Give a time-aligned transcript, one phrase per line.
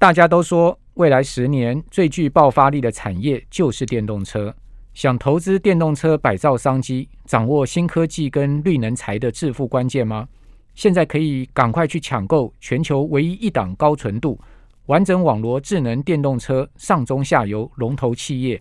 [0.00, 4.54] 大家都说未来十年最具爆发力的产业就是电动车。
[4.94, 10.28] 想投资电动车百兆商机，掌握新科技跟绿能材的致富关键吗？
[10.76, 14.38] 现在可以赶快去抢购全球唯一一档高纯度、
[14.86, 18.60] 完整网罗智能电动车上中下游龙头企业，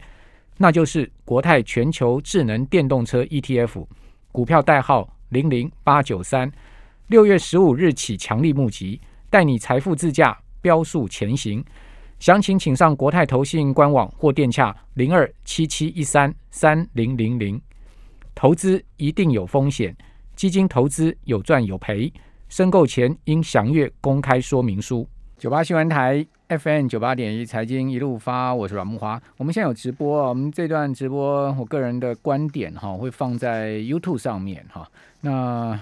[0.58, 3.86] 那就是国泰全球智能电动车 ETF
[4.32, 6.52] 股票代号零零八九三，
[7.08, 9.00] 六月十五日起强力募集，
[9.30, 11.64] 带你财富自驾，标速前行。
[12.20, 17.62] 详情请上国泰投信官网或电洽零二七七一三三零零零。
[18.34, 19.96] 投资一定有风险，
[20.36, 22.12] 基金投资有赚有赔，
[22.50, 25.08] 申购前应详阅公开说明书。
[25.38, 29.22] 九八新闻台 FM 九八点一财经一路发，我是阮木华。
[29.38, 34.90] 我们现在有直播，我们这段直播我个人的观点哈，会放在 YouTube 上面哈。
[35.22, 35.80] 那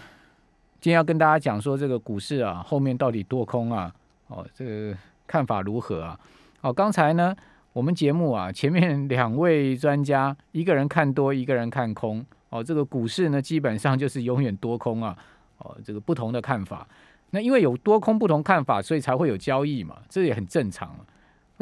[0.81, 3.93] 今天要跟大家讲说，这个股市啊，后面到底多空啊？
[4.27, 4.97] 哦，这个。
[5.27, 6.19] 看法如何啊？
[6.61, 7.35] 好，刚才呢，
[7.73, 12.23] 我们节目啊，前面两位专家，一个人看多，一个人看空。
[12.51, 15.17] 哦，这个股市呢，基本上就是永远多空啊。
[15.57, 16.87] 哦，这个不同的看法。
[17.31, 20.89] 那因为有多空不同看法，所以才会有交易嘛，这也很正常。
[20.89, 21.01] 啊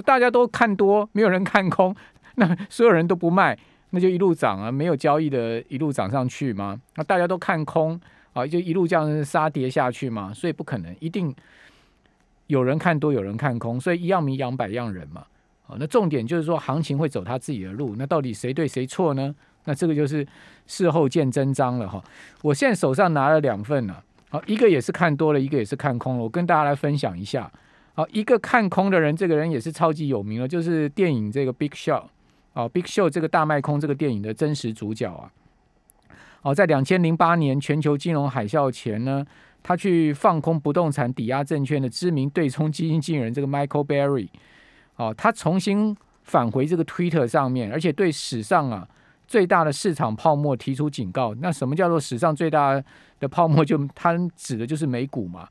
[0.03, 1.95] 大家都看多，没有人看空，
[2.35, 3.57] 那所有人都不卖，
[3.91, 6.77] 那就一路涨啊，没有交易的一路涨上去吗？
[6.97, 7.97] 那大家都看空
[8.33, 11.33] 啊，就一路这样杀跌下去嘛，所以不可能，一定。
[12.47, 15.25] 有人看多，有人看空，所以一样米养百样人嘛。
[15.65, 17.95] 好，那重点就是说，行情会走他自己的路。
[17.97, 19.33] 那到底谁对谁错呢？
[19.63, 20.27] 那这个就是
[20.67, 22.03] 事后见真章了哈。
[22.41, 23.95] 我现在手上拿了两份呢，
[24.29, 26.23] 好，一个也是看多了，一个也是看空了。
[26.23, 27.49] 我跟大家来分享一下。
[27.93, 31.91] 好，一个看空的人，这个人也是超级有名了，就是电影这个《Big Show》
[32.53, 35.31] 啊，《Big Show》这个大卖空这个电影的真实主角啊。
[36.41, 39.25] 哦，在两千零八年全球金融海啸前呢。
[39.63, 44.27] 他去放空不动产抵押证券的知名对冲基金经理人这个 Michael Berry，
[44.97, 48.85] 哦，他重新返回这个 Twitter 上面，而且对史上啊
[49.25, 51.33] 最大的市场泡沫提出警告。
[51.35, 52.83] 那什么叫做史上最大
[53.19, 53.63] 的泡沫？
[53.63, 55.47] 就他指的就是美股嘛。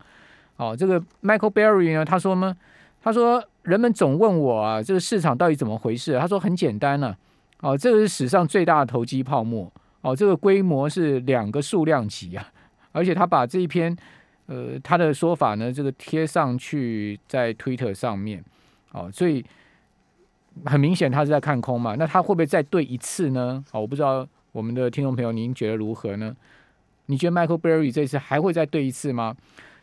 [0.56, 2.54] 哦，这个 Michael Berry 呢，他说呢，
[3.02, 6.18] 他说人们总问我啊，这个市场到底怎么回事？
[6.18, 7.16] 他说很简单呢，
[7.60, 9.72] 哦，这个是史上最大的投机泡沫。
[10.02, 12.51] 哦，这个规模是两个数量级啊。
[12.92, 13.96] 而且他把这一篇，
[14.46, 18.44] 呃，他的说法呢，这个贴上去在 Twitter 上面，
[18.92, 19.44] 哦，所以
[20.64, 21.96] 很明显他是在看空嘛。
[21.98, 23.64] 那他会不会再对一次呢？
[23.72, 26.36] 哦，我不知道我们的听众朋友您觉得如何呢？
[27.06, 29.34] 你觉得 Michael Berry 这次还会再对一次吗？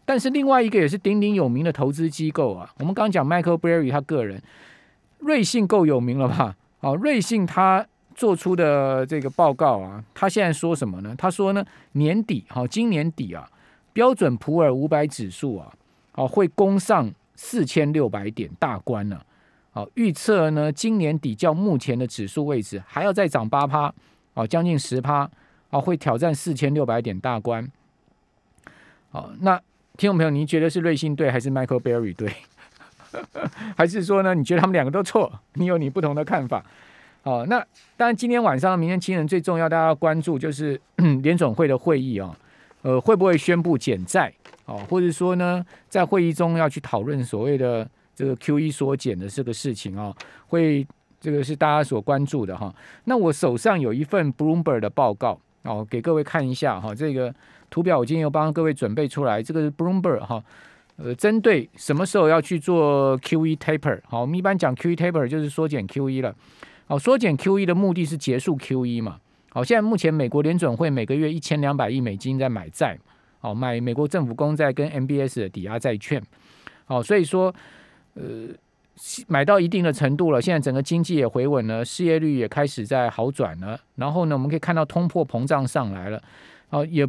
[0.05, 4.41] 但是另外一个也是鼎鼎有名的投资机构啊，我们刚讲 Michael Berry 他个人，
[5.19, 6.55] 瑞信够有名了吧？
[6.79, 7.85] 哦，瑞信他。
[8.19, 11.15] 做出的这个报告啊，他现在说什么呢？
[11.17, 13.49] 他说呢，年底好，今年底啊，
[13.93, 15.71] 标准普尔五百指数啊，
[16.11, 19.25] 好会攻上四千六百点大关了。
[19.71, 23.93] 好，预测呢，今年底较目前的指数位置还要再涨八趴，
[24.33, 25.29] 哦，将近十趴，
[25.69, 27.65] 啊，会挑战四千六百点大关。
[29.11, 29.55] 好，那
[29.95, 32.29] 听众朋友，您觉得是瑞信对还是 Michael Berry 对？
[33.77, 35.31] 还是说呢，你觉得他们两个都错？
[35.53, 36.65] 你有你不同的看法？
[37.23, 37.59] 哦，那
[37.97, 40.79] 当然，今天晚上、明天清晨最重要，大家要关注就是
[41.21, 42.35] 联总会的会议啊，
[42.81, 44.33] 呃，会不会宣布减债？
[44.65, 50.15] 哦，或者说呢，在会议中要去讨论所谓的这个 Q E 缩减的这个事情啊，
[50.47, 50.87] 会
[51.19, 52.73] 这个是大家所关注的哈。
[53.03, 56.95] 那我手上有一份 Bloomberg 的报告哦，给各位看一下哈。
[56.95, 57.33] 这个
[57.69, 60.41] 图表我今天又帮各位准备出来，这个是 Bloomberg 哈，
[60.95, 63.99] 呃，针对什么时候要去做 Q E taper？
[64.07, 66.33] 好，我们一般讲 Q E taper 就是缩减 Q E 了。
[66.89, 69.19] 好，缩减 Q E 的目的是结束 Q E 嘛？
[69.51, 72.97] 好，现在目前美国联准会每个月一千两百亿美金在买债，
[73.39, 76.19] 好买美国政府公债跟 M B S 的抵押债券。
[76.85, 77.53] 好，所以说，
[78.15, 78.47] 呃，
[79.27, 83.79] 买到一定的程度了，现在整个经济也回稳了，失业率也开始在好转了。
[83.97, 86.19] 然后呢，我们可以看到通货膨胀上来了，
[86.69, 87.07] 好，也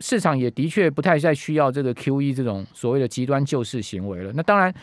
[0.00, 4.30] 市场也的确不太再需要这个 Q E 这种所谓的极端救市行为了。
[4.34, 4.74] 那当然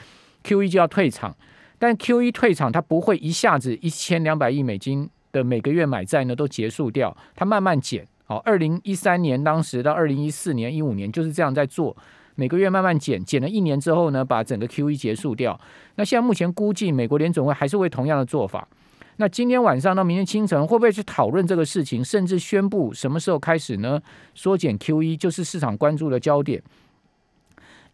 [0.41, 1.37] ，Q E 就要退场。
[1.79, 8.05] 但 Q E 退场，它不会一下子一千两百亿美金的每个月买债呢都结束掉，它慢慢减。
[8.25, 11.95] 好，二零一三年当时到二零一四年、一五年就是这样在做，
[12.35, 15.59] 每个月慢慢减，减了一年之后呢，把整个 Q E 结束掉。
[15.95, 18.67] 那现在目前估计美国联总会还是会同样的做法。
[19.15, 24.01] 那今天晚上到明天清晨会不会去讨论这个事情，甚至宣布什么时候开始呢？
[24.35, 26.61] 缩减 Q E 就是市场关注的焦点。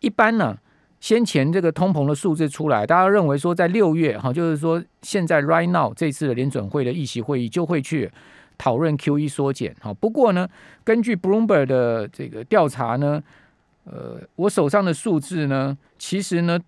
[0.01, 0.57] 一般呢？
[0.99, 8.09] 先前这个通膨的数字出来，大家认为说在六月哈，就是说现在 right now 这次的联准会的议席会议就会去
[8.57, 9.93] 讨论 Q E 缩减哈。
[9.93, 10.47] 不过呢，
[10.83, 13.21] 根据 Bloomberg 的这个调查呢，
[13.83, 16.59] 呃，我手上的数字呢，其实呢，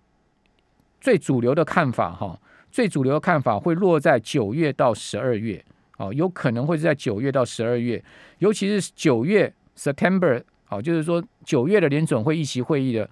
[1.00, 2.38] 最主流的看法哈，
[2.70, 5.64] 最主流的看法会落在九月到十二月，
[5.96, 8.04] 哦，有可能会是在九月到十二月，
[8.38, 13.08] 尤其是九月 September，哦，就是说九月的联准会议席会议的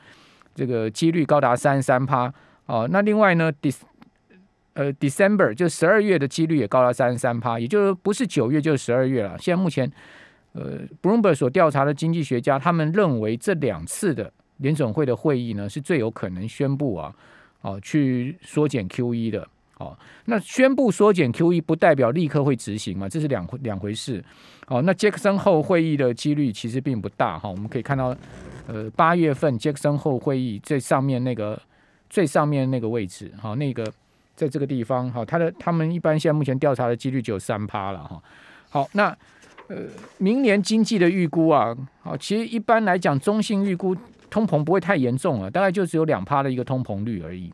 [0.57, 2.33] 这个几率高达三十三趴，
[2.65, 3.77] 啊，那另外呢，Dec
[4.73, 9.37] 呃 December 就十二月的几率也高达三十三趴，也就是不是九月就是十二月了。
[9.39, 9.89] 现在目前
[10.55, 17.15] 呃 Bloomberg 所调查的经济学家，他们认为这两次的联准会的会议呢，是最有可能宣布啊。
[17.63, 19.49] 啊，去缩减 Q E 的，
[19.79, 23.09] 哦，那宣布缩减 Q E 不代表立刻会执行嘛？
[23.09, 24.25] 这是两两回事。
[24.69, 27.49] 哦，那杰克森后会议的几率其实并不大哈。
[27.49, 28.17] 我们可以看到，
[28.67, 31.61] 呃，八月份杰克森后会议最上面那个
[32.11, 33.91] 最上面那个位置，哈，那个
[34.35, 38.23] 在这个地方，哈，他的他们一般现在目前调查的几率只有三趴了哈。
[38.71, 39.17] 好，那
[39.69, 39.77] 呃，
[40.19, 43.97] 明年经济的预估啊，好，其实一般来讲中性预估。
[44.29, 47.51] 通膨不会太严重了，大概就只有两趴的一个通膨率而已。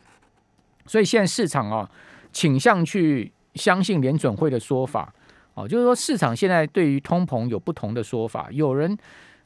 [0.87, 1.89] 所以现在市场啊
[2.33, 5.13] 倾向去相信联准会的说法，
[5.55, 8.49] 哦，就是说市场现在对于通膨有不同的说法。
[8.51, 8.97] 有人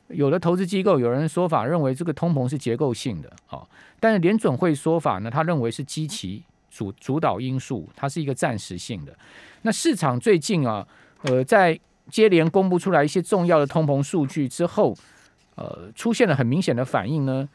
[0.09, 3.67] 有的投资机构有人说法认为这个通膨是结构性的，哦，
[3.99, 9.17] 但是联准会说法呢，他认为是基期主主导因素，它是一个暂时性的。
[9.63, 10.87] 那市场最近啊，
[11.23, 11.79] 呃，在
[12.09, 14.97] 接连公布出来一些重要的通膨数据之后。
[15.59, 17.49] 呃，出现了很明显的反应呢，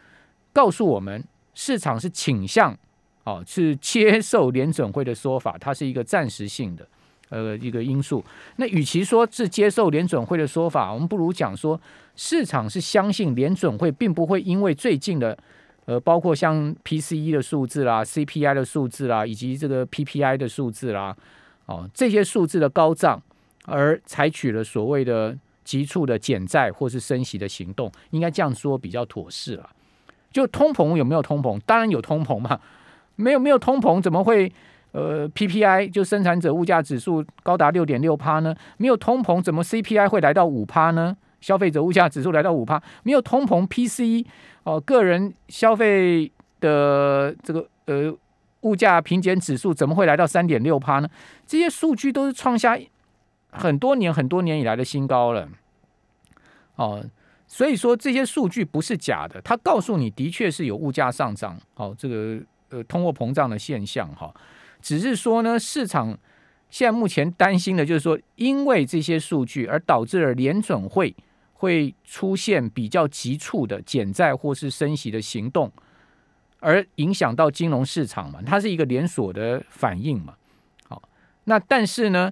[0.51, 1.24] 告诉我们
[1.54, 2.75] 市场是倾向
[3.24, 6.88] 哦，是接受联准会的说法，它是一个暂时性的
[7.30, 8.24] 呃一个因素。
[8.58, 11.80] 那与其说是接受联准会的说法，我们不如讲说
[12.16, 15.38] 市场是相信联准会并不会因为最近的
[15.86, 21.16] 呃，包括像 PCE 的数字啦、CPI 的数字啦，以及这个 PPI 的数字啦，
[21.66, 23.22] 哦，这些数字的高涨
[23.66, 25.38] 而采取了所谓的。
[25.64, 29.70] 急促的减债或是升息的行动，应该这样说比较妥适了。
[30.32, 31.58] 就通膨有没有通膨？
[31.68, 32.60] 当然有通膨嘛。
[33.22, 34.52] 没有没有通膨，怎么会
[34.92, 38.56] 呃 PPI 就生产者物价指数高达六点六趴呢？
[38.78, 41.16] 没有通膨，怎么 CPI 会来到五趴呢？
[41.40, 44.28] 消费者物价指数来到五趴，没有通膨 PC
[44.64, 48.14] 哦个人消费的这个呃
[48.62, 51.10] 物价平减指数怎么会来到三点六趴呢？
[51.46, 52.78] 这些数据都是创下。
[53.54, 55.46] 很多年很多年以来的新高了，
[56.78, 57.04] 哦，
[57.48, 62.40] 所以说这些数据不是假的，它告诉你的确是有物价上涨，哦，这个
[62.72, 64.34] 呃通货膨胀的现象哈，
[64.82, 66.18] 只是说呢，市场
[66.70, 71.16] 现在目前担心的就是说，因为这些数据而导致了联准会
[71.54, 75.72] 会出现比较急促的减债或是升息的行动，
[76.60, 80.34] 而影响到金融市场嘛，它是一个连锁的反应嘛，
[80.88, 81.02] 好，
[81.44, 82.32] 那但是呢？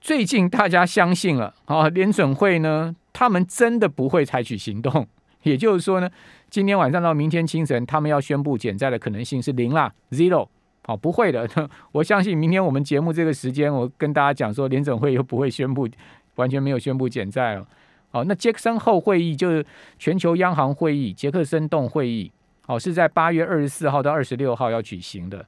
[0.00, 5.08] 最近大家相信了啊，联准会呢，他们真的不会采取行动。
[5.50, 6.10] 也就是说呢，
[6.50, 10.48] 今天晚上到明天清晨，他们要宣布减债的可能性是零啦，zero。
[10.86, 11.48] 好，不会的。
[11.92, 15.88] 我相信明天我们节目这个时间，我跟大家讲说，联准会又不会宣布，
[16.34, 17.66] 完全没有宣布减债了。
[18.10, 19.64] 好，那杰克森后会议就是
[19.98, 22.30] 全球央行会议，杰克森动会议，
[22.66, 25.44] 好，是在八月二十四号到二十六号要举行的。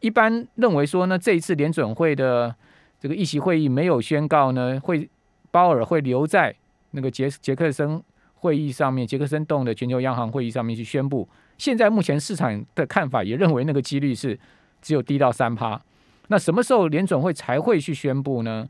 [0.00, 2.52] 一般认为说呢，这一次联准会的
[2.98, 5.08] 这个议席会议没有宣告呢，会
[5.52, 6.52] 鲍尔会留在
[6.90, 8.02] 那个杰杰克森
[8.42, 11.28] 会议上面，杰克森洞的全球央行会议上面去宣布。
[11.58, 14.36] 现在目前市场的看法也认为那个几率是
[14.80, 15.80] 只有低到三趴。
[16.26, 18.68] 那什么时候联准会才会去宣布呢？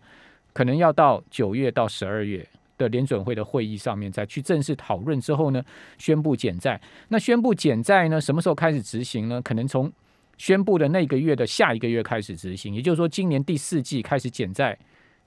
[0.53, 5.65] 可能要到九月到十二月的联准会的会议上面再去正式讨论之后呢，
[5.97, 6.79] 宣布减债。
[7.09, 9.41] 那宣布减债呢，什么时候开始执行呢？
[9.41, 9.91] 可能从
[10.37, 14.77] 宣布的那个月的下一个月开始执行，也就是说，今年第四季开始减债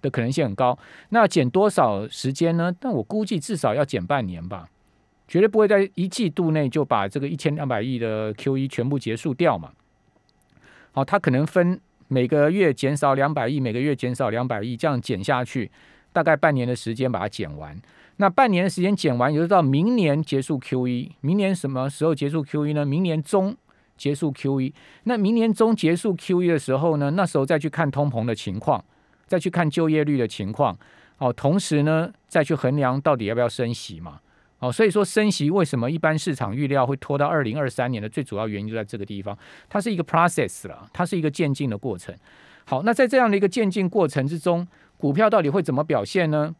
[0.01, 0.77] 的可能性很高。
[1.09, 2.73] 那减多少时间呢？
[2.79, 4.69] 但我估计至少要减半年吧，
[5.27, 9.71] 绝对不会在一季度内就把这个一千两百亿的 Q E 全部结束掉嘛。
[10.91, 15.71] 好，它可能分每个月减少两百亿，每个月减少两百亿，这样减下去，
[16.13, 17.79] 大概半年的时间把它减完。
[18.17, 21.11] 那半年的时间减完，也就到明年结束 Q E。
[21.21, 22.85] 明年什么时候结束 Q E 呢？
[22.85, 23.55] 明年中。
[23.97, 24.73] 结束 Q E，
[25.05, 28.83] 那明年中结束 Q E 的时候呢，那时候再去看通膨的情况，
[29.27, 30.77] 再去看就业率的情况，
[31.17, 34.19] 哦，同时呢再去衡量到底要不要升息嘛，
[34.59, 39.37] 哦，所以说升息为什么一般市场预料会拖到二零二三年的最主要原因就在这个地方，
[39.69, 42.15] 它是一个 process 了，它是一个渐进的过程。
[42.65, 44.67] 好，那在这样的一个渐进过程之中，
[44.97, 46.55] 股票到底会怎么表现呢？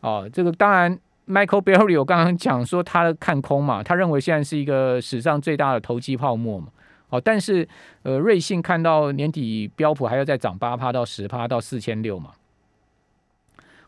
[0.00, 0.98] 哦，这个当然。
[1.24, 6.66] Michael Berry，我刚刚讲说他看空嘛，他认为现在是一个史上最大的投机泡沫嘛。
[7.12, 7.68] 哦，但是
[8.04, 12.30] 呃，瑞信看到年底标普还要再涨八趴到十趴到四千六嘛。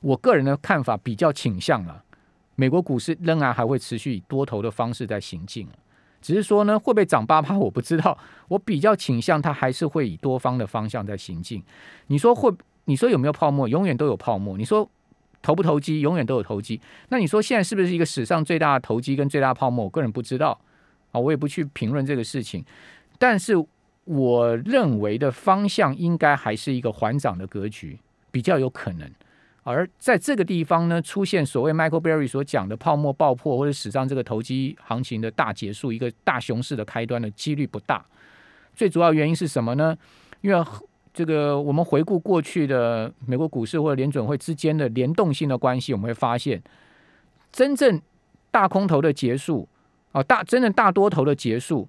[0.03, 2.05] 我个人的看法比较倾向了，
[2.55, 5.67] 美国股市仍然还会持续以多头的方式在行进。
[6.21, 8.19] 只是说呢，会不会涨八趴，我不知道。
[8.49, 11.63] 我比较倾向它还是会以多方的方向在行进。
[12.09, 12.53] 你说会？
[12.85, 13.67] 你说有没有泡沫？
[13.67, 14.59] 永远都有泡沫。
[14.59, 14.87] 你说
[15.41, 16.01] 投不投机？
[16.01, 16.79] 永远都有投机。
[17.09, 19.87] 那你说现在是不是一个史上最大的投机跟最大泡沫？
[19.87, 20.61] 我个人不知道
[21.13, 22.63] 啊，我也不去评论这个事情。
[23.19, 23.55] 但是
[24.05, 27.99] 我认为的方向应该还是一个缓涨的格局，
[28.31, 29.11] 比较有可能。
[29.63, 38.05] 而在这个地方呢，出现所谓 Michael Berry 所讲的泡沫爆破，或者史上这个投机行情的大结束，一个大熊市的开端的几率不大。
[38.75, 39.97] 最主要原因是什么呢？
[40.43, 40.65] 因为
[41.15, 46.63] 这个我们回顾过去的美国股市或者联准会之间的联动性的关系，我们会发现，
[47.51, 48.03] 真正
[48.51, 49.67] 大空头的结束
[50.13, 51.89] 啊，大真正大多头的结束，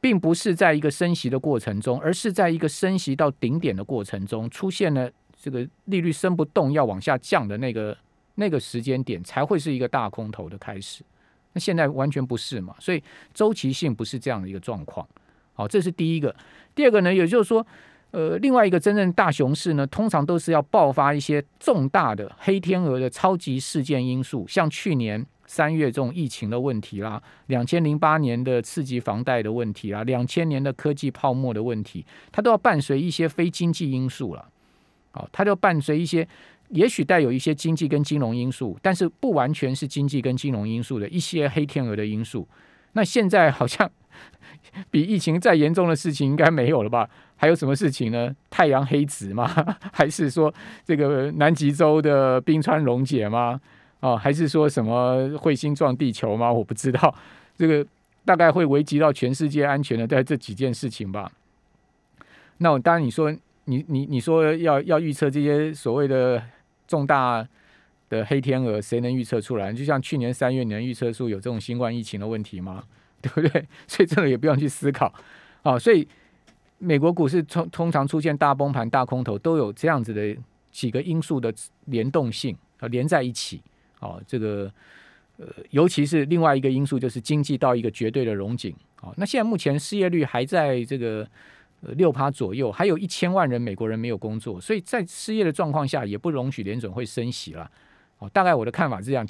[0.00, 5.10] 并不是在一个升息的过程中，而是在一个升息到顶点的过程中出现了。
[5.42, 7.96] 这个利率升不动要往下降的那个
[8.34, 11.02] 那个时间点才会是一个大空头的开始，
[11.54, 13.02] 那现在完全不是嘛，所以
[13.32, 15.08] 周期性不是这样的一个状况。
[15.54, 16.36] 好，这是第一个。
[16.74, 17.66] 第二个呢，也就是说，
[18.10, 34.48] 呃，另外一个真正大熊市呢，通常都是要爆发一些重大的黑天鹅的超级事件因素，像去年三月这种疫情的问题啦，两千零八年的刺激房贷的问题啦，两千年的科技泡沫的问题，它都要伴随一些非经济因素了。
[35.10, 36.26] 好，它就伴随一些，
[36.68, 42.46] 也许带有一些经济跟金融因素，但是不完全是经济跟金融因素的一些黑天鹅的因素。
[42.92, 43.90] 那现在好像
[44.88, 47.10] 比疫情再严重的事情应该没有了吧？
[47.34, 48.32] 还有什么事情呢？
[48.50, 49.50] 太阳黑子吗？
[49.92, 50.54] 还是说
[50.84, 53.60] 这个南极洲的冰川溶解吗？
[54.00, 56.52] 哦，还是说什么彗星撞地球吗？
[56.52, 57.14] 我不知道。
[57.56, 57.86] 这个
[58.24, 61.30] 大概会危及到全世界安全的，在这几件事情吧。
[62.58, 63.34] 那我当然你说。
[63.66, 66.42] 你你你说要要预测这些所谓的
[66.88, 67.46] 重大
[68.08, 69.72] 的黑天鹅，谁能预测出来？
[69.72, 72.82] 就像去年三月，你能预测出有这种新冠疫情的问题吗？
[73.22, 73.64] 对不对？
[73.86, 75.14] 所以这个也不用去思考
[75.62, 75.78] 啊。
[75.78, 76.08] 所以
[76.78, 80.36] 美国股市通通常出现大崩盘、大空头，都有这样子的
[80.72, 81.54] 几个因素的
[81.84, 83.60] 联动性啊，连在一起。
[84.00, 84.70] 哦，这个
[85.38, 88.74] 呃，尤其是另外一个因素，就是经济到一个绝对的融景。
[89.00, 91.26] 哦，那现在目前失业率还在这个。
[91.82, 97.70] 呃，六趴左右，还有一千万人美国人没有工作，所以在失业的状况下，也不容许联准会升息了。
[98.18, 99.18] 哦，大概我的看法是这样。